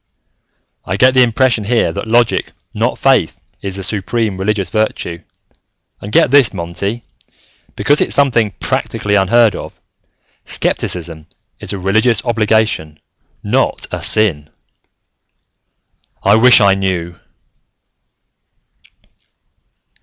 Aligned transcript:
"I 0.83 0.97
get 0.97 1.13
the 1.13 1.21
impression 1.21 1.63
here 1.63 1.91
that 1.93 2.07
logic, 2.07 2.53
not 2.73 2.97
faith, 2.97 3.39
is 3.61 3.75
the 3.75 3.83
supreme 3.83 4.35
religious 4.35 4.71
virtue. 4.71 5.19
And 6.01 6.11
get 6.11 6.31
this, 6.31 6.55
Monty, 6.55 7.03
because 7.75 8.01
it's 8.01 8.15
something 8.15 8.49
practically 8.59 9.13
unheard 9.13 9.55
of: 9.55 9.79
skepticism 10.43 11.27
is 11.59 11.71
a 11.71 11.77
religious 11.77 12.25
obligation, 12.25 12.97
not 13.43 13.85
a 13.91 14.01
sin! 14.01 14.49
"I 16.23 16.33
wish 16.35 16.59
I 16.61 16.73
knew...." 16.73 17.19